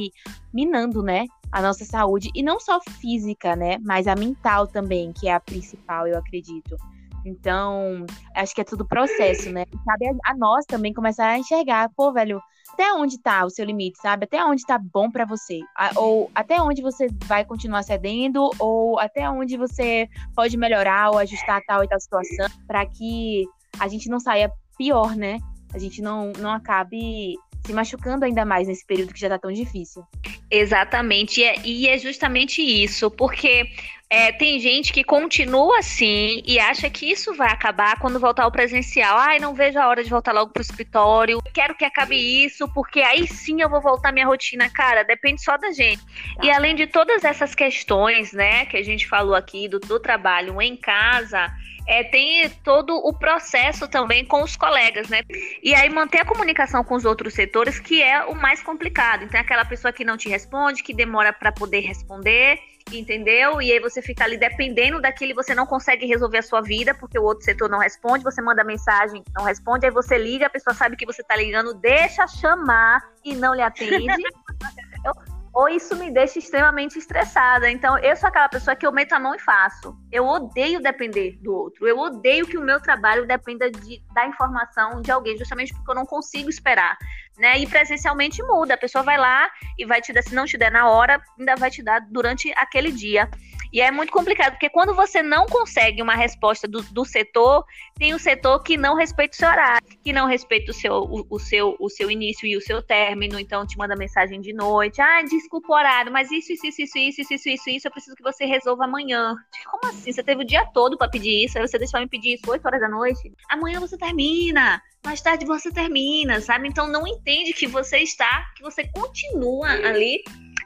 minando, 0.53 1.03
né, 1.03 1.27
a 1.51 1.61
nossa 1.61 1.85
saúde, 1.85 2.31
e 2.37 2.43
não 2.45 2.61
só 2.61 2.81
física, 3.01 3.57
né, 3.57 3.79
mas 3.83 4.07
a 4.07 4.15
mental 4.15 4.69
também, 4.69 5.13
que 5.13 5.27
é 5.27 5.35
a 5.35 5.41
principal, 5.41 6.07
eu 6.07 6.17
acredito. 6.17 6.77
Então, 7.25 8.05
acho 8.35 8.55
que 8.55 8.61
é 8.61 8.65
tudo 8.65 8.87
processo, 8.87 9.51
né? 9.51 9.65
E 9.73 9.79
cabe 9.85 10.19
a 10.25 10.37
nós 10.37 10.65
também 10.67 10.93
começar 10.93 11.29
a 11.29 11.39
enxergar, 11.39 11.91
pô, 11.97 12.13
velho, 12.13 12.41
até 12.73 12.93
onde 12.93 13.19
tá 13.19 13.45
o 13.45 13.51
seu 13.51 13.65
limite, 13.65 13.99
sabe? 14.01 14.25
Até 14.25 14.45
onde 14.45 14.67
tá 14.67 14.79
bom 14.79 15.11
para 15.11 15.25
você? 15.25 15.61
Ou 15.97 16.31
até 16.35 16.61
onde 16.61 16.83
você 16.83 17.07
vai 17.25 17.45
continuar 17.45 17.83
cedendo, 17.83 18.51
ou 18.59 18.99
até 18.99 19.29
onde 19.31 19.57
você 19.57 20.09
pode 20.35 20.57
melhorar 20.57 21.11
ou 21.11 21.19
ajustar 21.19 21.63
tal 21.67 21.85
e 21.85 21.89
tal 21.89 22.01
situação, 22.01 22.47
para 22.67 22.85
que 22.85 23.47
a 23.79 23.89
gente 23.89 24.09
não 24.09 24.21
saia 24.21 24.51
pior, 24.77 25.17
né? 25.17 25.39
A 25.73 25.79
gente 25.79 26.03
não, 26.03 26.33
não 26.39 26.51
acabe 26.51 27.37
se 27.65 27.73
machucando 27.73 28.25
ainda 28.25 28.45
mais 28.45 28.69
nesse 28.69 28.85
período 28.87 29.15
que 29.15 29.21
já 29.21 29.29
tá 29.29 29.39
tão 29.39 29.51
difícil. 29.51 30.05
Exatamente, 30.51 31.41
e 31.41 31.45
é, 31.45 31.67
e 31.67 31.89
é 31.89 31.99
justamente 31.99 32.61
isso, 32.61 33.11
porque 33.11 33.67
É, 34.11 34.31
tem 34.31 34.61
gente 34.61 34.93
que 34.93 35.03
continua 35.03 35.79
assim 35.79 36.43
e 36.47 36.59
acha 36.59 36.89
que 36.89 37.11
isso 37.11 37.35
vai 37.35 37.51
acabar 37.51 37.99
quando 37.99 38.21
voltar 38.21 38.45
ao 38.45 38.53
presencial. 38.53 39.17
Ai, 39.19 39.39
não 39.39 39.55
vejo 39.55 39.79
a 39.79 39.89
hora 39.89 40.05
de 40.05 40.11
voltar 40.11 40.33
logo 40.33 40.53
pro 40.53 40.63
escritório. 40.63 41.43
Quero 41.53 41.75
que 41.75 41.85
acabe 41.85 42.17
isso, 42.45 42.69
porque 42.73 43.01
aí 43.01 43.27
sim 43.27 43.61
eu 43.61 43.69
vou 43.69 43.81
voltar 43.81 44.11
à 44.11 44.13
minha 44.13 44.27
rotina. 44.27 44.69
Cara, 44.71 45.03
depende 45.03 45.43
só 45.43 45.57
da 45.57 45.73
gente. 45.73 46.05
Tá. 46.05 46.45
E 46.45 46.51
além 46.51 46.75
de 46.75 46.87
todas 46.87 47.25
essas 47.25 47.55
questões, 47.55 48.33
né, 48.33 48.67
que 48.67 48.77
a 48.77 48.85
gente 48.85 49.09
falou 49.09 49.35
aqui 49.35 49.69
do, 49.69 49.81
do 49.81 49.99
trabalho 49.99 50.61
em 50.61 50.77
casa, 50.77 51.51
é, 51.87 52.03
tem 52.05 52.49
todo 52.63 52.95
o 52.95 53.13
processo 53.13 53.89
também 53.89 54.25
com 54.25 54.43
os 54.43 54.57
colegas, 54.57 55.09
né? 55.09 55.23
E 55.63 55.75
aí 55.75 55.91
manter 55.91 56.23
a 56.23 56.25
comunicação 56.25 56.83
com 56.83 56.95
os 56.95 57.05
outros 57.05 57.35
setores, 57.35 57.79
que 57.79 58.03
é 58.03 58.25
o 58.25 58.35
mais 58.35 58.63
complicado. 58.63 59.25
Então, 59.25 59.41
aquela 59.41 59.65
pessoa 59.65 59.93
que 59.93 60.05
não 60.05 60.17
te 60.17 60.29
responde, 60.29 60.83
que 60.83 60.95
demora 60.95 61.33
para 61.33 61.53
poder 61.53 61.81
responder, 61.81 62.59
entendeu? 62.93 63.61
E 63.61 63.73
aí 63.73 63.81
você 63.81 64.03
fica 64.03 64.25
ali 64.25 64.37
dependendo 64.37 65.01
daquilo, 65.01 65.35
você 65.35 65.55
não 65.55 65.67
consegue 65.67 66.07
resolver 66.07 66.39
a 66.39 66.43
sua 66.43 66.61
vida, 66.61 66.95
porque 66.95 67.19
o 67.19 67.23
outro 67.23 67.45
setor 67.45 67.69
não 67.69 67.79
responde, 67.79 68.25
você 68.25 68.43
manda 68.43 68.63
mensagem, 68.65 69.23
não 69.35 69.45
responde, 69.45 69.87
aí 69.87 69.93
você 69.93 70.19
liga, 70.19 70.47
a 70.47 70.51
pessoa 70.51 70.75
sabe 70.75 70.97
que 70.97 71.07
você 71.07 71.23
tá 71.23 71.37
ligando, 71.37 71.75
deixa 71.75 72.27
chamar 72.27 73.03
e 73.25 73.35
não 73.35 73.55
lhe 73.55 73.63
atende. 73.63 74.07
ou 75.55 75.69
isso 75.69 75.95
me 75.95 76.11
deixa 76.11 76.41
extremamente 76.41 76.99
estressada. 76.99 77.71
Então, 77.71 77.97
eu 77.99 78.17
sou 78.17 78.29
aquela 78.29 78.49
pessoa 78.49 78.75
que 78.75 78.85
eu 78.85 78.91
meto 78.91 79.13
a 79.13 79.21
mão 79.21 79.37
e 79.37 79.39
faço. 79.39 79.97
Eu 80.11 80.27
odeio 80.27 80.83
depender 80.83 81.39
do 81.41 81.55
outro. 81.55 81.87
Eu 81.87 81.97
odeio 81.97 82.45
que 82.45 82.59
o 82.59 82.61
meu 82.61 82.81
trabalho 82.81 83.25
dependa 83.25 83.71
de, 83.71 84.03
da 84.13 84.27
informação 84.27 85.01
de 85.01 85.13
alguém, 85.13 85.39
justamente 85.39 85.73
porque 85.73 85.89
eu 85.89 85.95
não 85.95 86.05
consigo 86.05 86.51
esperar. 86.51 86.99
Né? 87.39 87.59
E 87.59 87.67
presencialmente 87.67 88.43
muda. 88.43 88.75
A 88.75 88.79
pessoa 88.79 89.03
vai 89.03 89.19
lá 89.19 89.51
e 89.79 89.85
vai 89.85 90.01
te 90.01 90.13
dar, 90.13 90.23
se 90.23 90.35
não 90.35 90.45
te 90.45 90.57
der 90.57 90.71
na 90.71 90.89
hora, 90.89 91.21
ainda 91.39 91.57
vai 91.57 91.71
te 91.71 91.83
dar 91.83 92.01
durante 92.01 92.53
aquele 92.57 92.93
dia. 92.93 93.29
E 93.75 93.81
é 93.81 93.91
muito 93.91 94.13
complicado, 94.13 94.53
porque 94.53 94.71
quando 94.71 94.95
você 94.95 95.21
não 95.21 95.47
consegue 95.47 96.01
uma 96.01 96.15
resposta 96.15 96.69
do, 96.69 96.81
do 96.81 97.05
setor, 97.05 97.65
tem 97.99 98.15
o 98.15 98.21
setor 98.21 98.63
que 98.63 98.77
não 98.77 98.95
respeita 98.95 99.35
o 99.35 99.37
seu 99.37 99.49
horário, 99.49 99.85
que 100.01 100.13
não 100.13 100.29
respeita 100.29 100.71
o 100.71 100.75
seu, 100.75 100.93
o, 100.93 101.27
o, 101.29 101.41
seu, 101.41 101.77
o 101.81 101.91
seu 101.91 102.09
início 102.09 102.47
e 102.47 102.57
o 102.57 102.61
seu 102.61 102.81
término, 102.81 103.37
então 103.37 103.67
te 103.67 103.77
manda 103.77 103.97
mensagem 103.97 104.41
de 104.41 104.53
noite. 104.53 105.01
Ah, 105.01 105.23
desculpa 105.23 105.73
o 105.73 105.77
horário, 105.77 106.13
mas 106.13 106.31
isso, 106.31 106.53
isso, 106.53 106.69
isso, 106.69 106.83
isso, 106.83 106.99
isso, 106.99 107.21
isso, 107.35 107.49
isso, 107.49 107.71
isso, 107.71 107.89
eu 107.89 107.91
preciso 107.91 108.15
que 108.15 108.23
você 108.23 108.45
resolva 108.45 108.85
amanhã. 108.85 109.35
Como 109.69 109.93
assim? 109.93 110.13
Você 110.13 110.23
teve 110.23 110.43
o 110.45 110.47
dia 110.47 110.65
todo 110.67 110.97
para 110.97 111.11
pedir 111.11 111.45
isso, 111.45 111.59
aí 111.59 111.67
você 111.67 111.77
deixa 111.77 111.99
me 111.99 112.07
pedir 112.07 112.35
isso 112.35 112.49
8 112.49 112.65
horas 112.65 112.81
da 112.81 112.89
noite? 112.89 113.33
Amanhã 113.51 113.81
você 113.81 113.99
termina 113.99 114.81
mais 115.05 115.21
tarde 115.21 115.45
você 115.45 115.71
termina, 115.71 116.41
sabe? 116.41 116.67
Então 116.67 116.87
não 116.87 117.07
entende 117.07 117.53
que 117.53 117.67
você 117.67 117.99
está, 117.99 118.47
que 118.57 118.63
você 118.63 118.89
continua 118.89 119.69
ali 119.69 120.25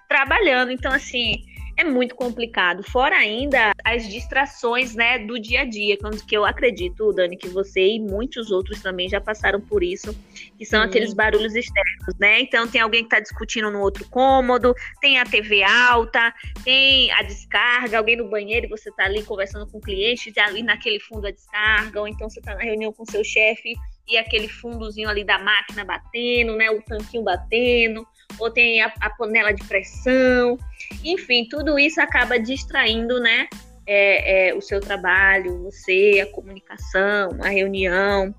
trabalhando. 0.08 0.70
Então, 0.70 0.92
assim, 0.92 1.44
é 1.78 1.84
muito 1.84 2.16
complicado. 2.16 2.82
Fora 2.82 3.16
ainda 3.16 3.72
as 3.84 4.08
distrações, 4.08 4.96
né, 4.96 5.20
do 5.20 5.38
dia 5.38 5.60
a 5.60 5.64
dia, 5.64 5.96
que 6.26 6.36
eu 6.36 6.44
acredito, 6.44 7.12
Dani, 7.12 7.36
que 7.36 7.48
você 7.48 7.94
e 7.94 8.00
muitos 8.00 8.50
outros 8.50 8.82
também 8.82 9.08
já 9.08 9.20
passaram 9.20 9.60
por 9.60 9.82
isso, 9.82 10.12
que 10.58 10.66
são 10.66 10.82
Sim. 10.82 10.88
aqueles 10.88 11.14
barulhos 11.14 11.54
externos, 11.54 12.18
né? 12.18 12.40
Então 12.40 12.66
tem 12.66 12.80
alguém 12.80 13.02
que 13.02 13.06
está 13.06 13.20
discutindo 13.20 13.70
no 13.70 13.80
outro 13.80 14.04
cômodo, 14.10 14.74
tem 15.00 15.20
a 15.20 15.24
TV 15.24 15.62
alta, 15.62 16.34
tem 16.64 17.12
a 17.12 17.22
descarga, 17.22 17.96
alguém 17.96 18.16
no 18.16 18.28
banheiro 18.28 18.66
e 18.66 18.68
você 18.68 18.90
está 18.90 19.04
ali 19.04 19.22
conversando 19.22 19.70
com 19.70 19.78
o 19.78 19.80
cliente, 19.80 20.32
e 20.36 20.40
ali 20.40 20.64
naquele 20.64 20.98
fundo 20.98 21.28
a 21.28 21.30
descarga, 21.30 22.00
ou 22.00 22.08
então 22.08 22.28
você 22.28 22.40
está 22.40 22.56
na 22.56 22.62
reunião 22.62 22.92
com 22.92 23.04
seu 23.04 23.22
chefe 23.22 23.74
e 24.08 24.16
aquele 24.18 24.48
fundozinho 24.48 25.08
ali 25.08 25.22
da 25.22 25.38
máquina 25.38 25.84
batendo, 25.84 26.56
né? 26.56 26.70
O 26.70 26.82
tanquinho 26.82 27.22
batendo, 27.22 28.04
ou 28.38 28.50
tem 28.50 28.80
a, 28.82 28.92
a 29.00 29.10
panela 29.10 29.52
de 29.52 29.64
pressão. 29.64 30.58
Enfim, 31.04 31.46
tudo 31.48 31.78
isso 31.78 32.00
acaba 32.00 32.38
distraindo, 32.38 33.20
né? 33.20 33.48
É, 33.86 34.50
é, 34.50 34.54
o 34.54 34.60
seu 34.60 34.80
trabalho, 34.80 35.62
você, 35.62 36.20
a 36.22 36.34
comunicação, 36.34 37.30
a 37.42 37.48
reunião. 37.48 38.34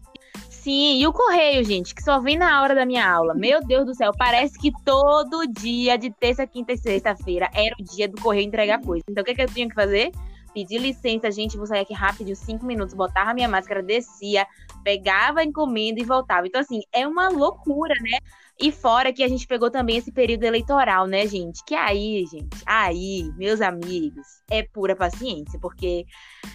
Sim, 0.50 1.00
e 1.00 1.08
o 1.08 1.14
correio, 1.14 1.64
gente, 1.64 1.96
que 1.96 2.04
só 2.04 2.20
vem 2.20 2.38
na 2.38 2.62
hora 2.62 2.76
da 2.76 2.86
minha 2.86 3.10
aula. 3.10 3.34
Meu 3.34 3.60
Deus 3.62 3.86
do 3.86 3.96
céu, 3.96 4.12
parece 4.16 4.60
que 4.60 4.72
todo 4.84 5.48
dia, 5.48 5.98
de 5.98 6.12
terça, 6.12 6.46
quinta 6.46 6.74
e 6.74 6.78
sexta-feira, 6.78 7.50
era 7.54 7.74
o 7.80 7.84
dia 7.84 8.08
do 8.08 8.22
correio 8.22 8.46
entregar 8.46 8.82
coisa. 8.82 9.04
Então, 9.10 9.22
o 9.22 9.26
que, 9.26 9.34
que 9.34 9.42
eu 9.42 9.48
tinha 9.48 9.68
que 9.68 9.74
fazer? 9.74 10.12
Pedir 10.54 10.80
licença, 10.80 11.32
gente, 11.32 11.58
vou 11.58 11.66
sair 11.66 11.82
aqui 11.82 11.94
rápido, 11.94 12.36
cinco 12.36 12.66
minutos, 12.66 12.94
botava 12.94 13.34
minha 13.34 13.48
máscara, 13.48 13.82
descia, 13.84 14.46
pegava 14.84 15.40
a 15.42 15.44
encomenda 15.44 16.00
e 16.00 16.06
voltava. 16.06 16.48
Então, 16.48 16.62
assim, 16.62 16.82
é 16.92 17.08
uma 17.08 17.30
loucura, 17.30 17.94
né? 18.02 18.18
E 18.60 18.72
fora 18.72 19.14
que 19.14 19.24
a 19.24 19.28
gente 19.28 19.48
pegou 19.48 19.72
também 19.72 19.98
esse 19.98 20.12
período 20.12 20.44
eleitoral, 20.44 21.08
né, 21.08 21.26
gente? 21.28 21.64
Que 21.66 21.76
aí, 21.76 22.26
gente, 22.26 22.62
aí, 22.66 23.32
meus 23.38 23.62
amigos, 23.62 24.39
é 24.50 24.64
pura 24.64 24.96
paciência, 24.96 25.60
porque 25.60 26.06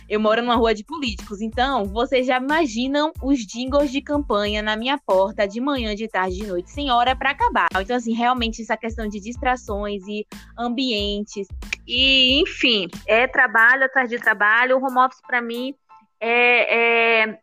eu 0.08 0.20
moro 0.20 0.42
numa 0.42 0.56
rua 0.56 0.74
de 0.74 0.84
políticos, 0.84 1.40
então 1.40 1.84
vocês 1.84 2.26
já 2.26 2.38
imaginam 2.38 3.12
os 3.22 3.38
jingles 3.40 3.90
de 3.90 4.00
campanha 4.00 4.62
na 4.62 4.76
minha 4.76 4.98
porta 4.98 5.46
de 5.46 5.60
manhã, 5.60 5.94
de 5.94 6.08
tarde, 6.08 6.36
de 6.36 6.46
noite, 6.46 6.70
sem 6.70 6.90
hora 6.90 7.16
para 7.16 7.30
acabar. 7.30 7.68
Então, 7.80 7.96
assim, 7.96 8.14
realmente 8.14 8.62
essa 8.62 8.76
questão 8.76 9.08
de 9.08 9.20
distrações 9.20 10.02
e 10.06 10.26
ambientes. 10.58 11.46
E, 11.86 12.40
enfim, 12.40 12.88
é 13.06 13.26
trabalho 13.26 13.84
atrás 13.84 14.08
de 14.08 14.18
trabalho. 14.18 14.78
O 14.78 14.84
home 14.84 14.98
office, 14.98 15.20
para 15.26 15.40
mim, 15.40 15.74
é, 16.20 17.22
é 17.22 17.38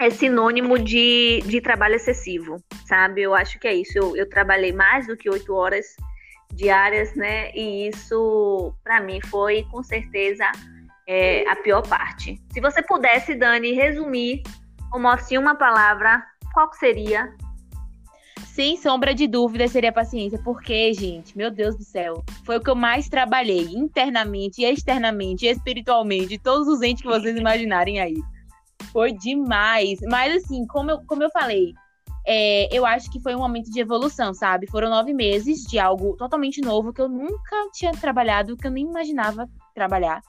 é 0.00 0.08
sinônimo 0.08 0.78
de, 0.78 1.42
de 1.44 1.60
trabalho 1.60 1.94
excessivo, 1.94 2.56
sabe? 2.86 3.20
Eu 3.20 3.34
acho 3.34 3.58
que 3.58 3.68
é 3.68 3.74
isso. 3.74 3.98
Eu, 3.98 4.16
eu 4.16 4.26
trabalhei 4.26 4.72
mais 4.72 5.06
do 5.06 5.14
que 5.14 5.28
oito 5.28 5.54
horas 5.54 5.94
diárias, 6.52 7.14
né? 7.14 7.50
E 7.54 7.88
isso, 7.88 8.74
para 8.82 9.00
mim, 9.00 9.20
foi 9.20 9.64
com 9.70 9.82
certeza 9.82 10.44
é, 11.06 11.48
a 11.48 11.56
pior 11.56 11.82
parte. 11.82 12.40
Se 12.52 12.60
você 12.60 12.82
pudesse, 12.82 13.34
Dani, 13.34 13.72
resumir 13.72 14.42
como 14.90 15.08
assim 15.08 15.38
uma 15.38 15.54
palavra, 15.54 16.24
qual 16.52 16.72
seria? 16.74 17.32
Sem 18.46 18.76
sombra 18.76 19.14
de 19.14 19.26
dúvida 19.26 19.68
seria 19.68 19.92
paciência, 19.92 20.40
porque, 20.44 20.92
gente, 20.92 21.36
meu 21.36 21.50
Deus 21.50 21.76
do 21.76 21.84
céu, 21.84 22.24
foi 22.44 22.56
o 22.56 22.60
que 22.60 22.68
eu 22.68 22.74
mais 22.74 23.08
trabalhei 23.08 23.72
internamente, 23.72 24.64
externamente, 24.64 25.46
espiritualmente, 25.46 26.38
todos 26.38 26.66
os 26.66 26.82
entes 26.82 27.02
que 27.02 27.08
vocês 27.08 27.36
imaginarem 27.38 28.00
aí. 28.00 28.16
Foi 28.92 29.12
demais. 29.12 30.00
Mas, 30.02 30.42
assim, 30.44 30.66
como 30.66 30.90
eu, 30.90 31.00
como 31.06 31.22
eu 31.22 31.30
falei, 31.30 31.74
é, 32.26 32.68
eu 32.76 32.84
acho 32.84 33.10
que 33.10 33.20
foi 33.20 33.34
um 33.34 33.38
momento 33.38 33.70
de 33.70 33.80
evolução, 33.80 34.34
sabe? 34.34 34.66
Foram 34.66 34.90
nove 34.90 35.12
meses 35.12 35.64
de 35.64 35.78
algo 35.78 36.16
totalmente 36.16 36.60
novo 36.60 36.92
que 36.92 37.00
eu 37.00 37.08
nunca 37.08 37.68
tinha 37.72 37.92
trabalhado, 37.92 38.56
que 38.56 38.66
eu 38.66 38.70
nem 38.70 38.84
imaginava 38.84 39.48
trabalhar, 39.74 40.20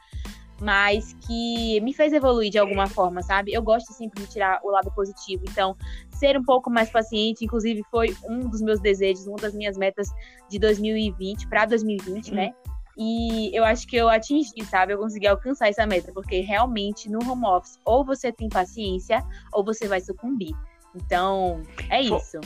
mas 0.61 1.13
que 1.21 1.81
me 1.81 1.93
fez 1.93 2.13
evoluir 2.13 2.51
de 2.51 2.59
alguma 2.59 2.87
forma, 2.87 3.21
sabe? 3.21 3.53
Eu 3.53 3.61
gosto 3.61 3.91
sempre 3.93 4.21
de 4.21 4.29
tirar 4.29 4.59
o 4.63 4.69
lado 4.69 4.91
positivo, 4.91 5.43
então 5.49 5.75
ser 6.11 6.37
um 6.37 6.43
pouco 6.43 6.69
mais 6.69 6.89
paciente, 6.89 7.43
inclusive 7.43 7.83
foi 7.89 8.15
um 8.29 8.39
dos 8.41 8.61
meus 8.61 8.79
desejos, 8.79 9.27
uma 9.27 9.37
das 9.37 9.53
minhas 9.53 9.75
metas 9.77 10.07
de 10.49 10.59
2020 10.59 11.47
para 11.47 11.65
2020, 11.65 12.31
hum. 12.31 12.35
né? 12.35 12.53
E 12.97 13.55
eu 13.55 13.63
acho 13.63 13.87
que 13.87 13.95
eu 13.95 14.09
atingi, 14.09 14.63
sabe? 14.69 14.93
Eu 14.93 14.99
consegui 14.99 15.25
alcançar 15.25 15.69
essa 15.69 15.85
meta, 15.85 16.11
porque 16.13 16.41
realmente 16.41 17.09
no 17.09 17.19
home 17.27 17.45
office, 17.45 17.79
ou 17.85 18.05
você 18.05 18.31
tem 18.31 18.49
paciência, 18.49 19.25
ou 19.51 19.63
você 19.63 19.87
vai 19.87 20.01
sucumbir. 20.01 20.53
Então, 20.95 21.63
é 21.89 22.01
isso. 22.01 22.39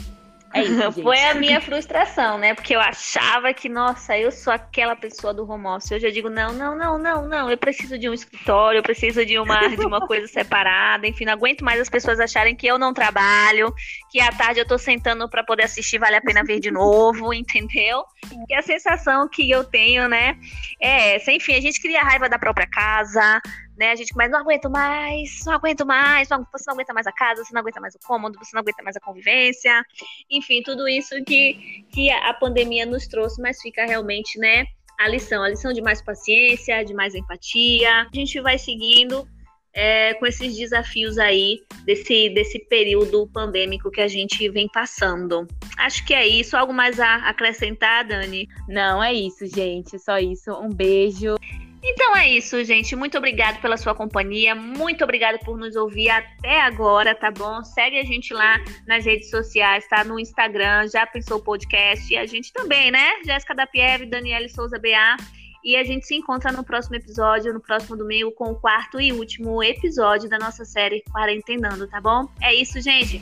É 0.56 0.64
isso, 0.64 0.92
Foi 1.04 1.22
a 1.22 1.34
minha 1.34 1.60
frustração, 1.60 2.38
né? 2.38 2.54
Porque 2.54 2.74
eu 2.74 2.80
achava 2.80 3.54
que, 3.54 3.68
nossa, 3.68 4.18
eu 4.18 4.32
sou 4.32 4.54
aquela 4.54 4.96
pessoa 4.96 5.34
do 5.34 5.50
home 5.50 5.68
office. 5.68 5.92
Hoje 5.92 6.08
eu 6.08 6.12
digo, 6.12 6.30
não, 6.30 6.54
não, 6.54 6.78
não, 6.78 6.98
não, 6.98 7.28
não. 7.28 7.52
Eu 7.52 7.58
preciso 7.58 8.00
de 8.00 8.10
um 8.10 8.14
escritório, 8.14 8.80
eu 8.80 8.84
preciso 8.84 9.26
de 9.26 9.38
uma, 9.38 9.68
de 9.76 9.86
uma 9.86 10.08
coisa 10.08 10.28
separada. 10.28 11.06
Enfim, 11.06 11.26
não 11.26 11.34
aguento 11.34 11.66
mais 11.66 11.82
as 11.82 11.90
pessoas 11.90 12.22
acharem 12.22 12.56
que 12.56 12.66
eu 12.66 12.80
não 12.80 12.94
trabalho, 12.94 13.74
que 14.10 14.22
à 14.22 14.32
tarde 14.32 14.62
eu 14.62 14.68
tô 14.68 14.78
sentando 14.78 15.30
para 15.30 15.44
poder 15.44 15.64
assistir, 15.64 16.00
vale 16.00 16.16
a 16.16 16.22
pena 16.22 16.42
ver 16.42 16.62
de 16.62 16.72
novo, 16.72 17.34
entendeu? 17.36 18.06
Que 18.48 18.54
a 18.54 18.62
sensação 18.62 19.28
que 19.28 19.52
eu 19.52 19.66
tenho, 19.66 20.08
né, 20.08 20.38
é 20.86 21.16
essa. 21.16 21.32
Enfim, 21.32 21.54
a 21.56 21.62
gente 21.62 21.82
cria 21.82 22.02
raiva 22.02 22.30
da 22.30 22.38
própria 22.38 22.68
casa, 22.68 23.42
né? 23.78 23.92
A 23.92 23.96
gente 23.96 24.14
começa, 24.14 24.32
não 24.32 24.40
aguento 24.40 24.70
mais, 24.70 25.44
não 25.46 25.54
aguento 25.54 25.86
mais, 25.86 26.30
não, 26.30 26.46
você 26.52 26.64
não 26.68 26.76
aguenta 26.76 26.94
mais 26.94 27.08
a 27.08 27.12
casa, 27.12 27.44
você 27.44 27.54
não 27.54 27.62
aguenta 27.62 27.82
mais 27.82 27.96
o 27.96 28.00
cômodo, 28.00 28.38
você 28.38 28.52
não 28.54 28.62
aguenta 28.62 28.84
mais 28.84 28.96
a 28.96 29.00
convivência, 29.00 29.84
enfim, 30.30 30.62
tudo 30.64 30.88
isso 30.88 31.16
que, 31.24 31.86
que 31.92 32.10
a 32.10 32.34
pandemia 32.34 32.86
nos 32.86 33.08
trouxe, 33.08 33.42
mas 33.42 33.62
fica 33.62 33.86
realmente, 33.86 34.40
né, 34.40 34.66
a 35.00 35.08
lição, 35.10 35.44
a 35.44 35.50
lição 35.50 35.74
de 35.74 35.82
mais 35.82 36.02
paciência, 36.02 36.84
de 36.86 36.94
mais 36.94 37.16
empatia. 37.16 38.04
A 38.04 38.16
gente 38.16 38.40
vai 38.40 38.58
seguindo 38.58 39.28
é, 39.76 40.14
com 40.14 40.26
esses 40.26 40.56
desafios 40.56 41.18
aí 41.18 41.62
desse, 41.84 42.30
desse 42.30 42.60
período 42.60 43.28
pandêmico 43.28 43.92
que 43.92 44.00
a 44.00 44.08
gente 44.08 44.50
vem 44.50 44.70
passando. 44.70 45.46
Acho 45.78 46.06
que 46.06 46.14
é 46.14 46.26
isso. 46.26 46.56
Algo 46.56 46.74
mais 46.74 47.00
a 47.00 47.16
acrescentar, 47.28 48.08
Dani? 48.08 48.48
Não, 48.70 49.04
é 49.04 49.14
isso, 49.14 49.46
gente. 49.46 50.00
Só 50.00 50.18
isso. 50.18 50.52
Um 50.54 50.70
beijo. 50.70 51.36
Então 51.84 52.16
é 52.16 52.28
isso, 52.30 52.64
gente. 52.64 52.96
Muito 52.96 53.18
obrigado 53.18 53.62
pela 53.62 53.78
sua 53.78 53.94
companhia. 53.94 54.56
Muito 54.56 55.04
obrigado 55.04 55.38
por 55.46 55.56
nos 55.56 55.76
ouvir 55.76 56.10
até 56.10 56.62
agora, 56.62 57.14
tá 57.14 57.30
bom? 57.30 57.64
Segue 57.64 58.00
a 58.00 58.04
gente 58.04 58.34
lá 58.34 58.60
nas 58.88 59.06
redes 59.06 59.30
sociais, 59.30 59.88
tá? 59.88 60.04
No 60.04 60.20
Instagram, 60.20 60.88
já 60.88 61.06
pensou 61.06 61.38
o 61.38 61.44
podcast. 61.44 62.12
E 62.12 62.18
a 62.18 62.26
gente 62.26 62.52
também, 62.52 62.90
né? 62.90 63.22
Jéssica 63.24 63.54
da 63.54 63.68
Pieve, 63.68 64.08
Daniele 64.08 64.50
Souza 64.50 64.80
BA. 64.80 65.18
E 65.66 65.76
a 65.76 65.84
gente 65.84 66.06
se 66.06 66.14
encontra 66.14 66.52
no 66.52 66.64
próximo 66.64 66.96
episódio, 66.96 67.52
no 67.52 67.60
próximo 67.60 67.98
domingo, 67.98 68.32
com 68.32 68.52
o 68.52 68.56
quarto 68.56 69.02
e 69.02 69.12
último 69.12 69.64
episódio 69.64 70.30
da 70.30 70.38
nossa 70.38 70.64
série 70.64 71.04
Quarentenando, 71.12 71.88
tá 71.88 72.00
bom? 72.00 72.30
É 72.40 72.54
isso, 72.54 72.80
gente. 72.80 73.20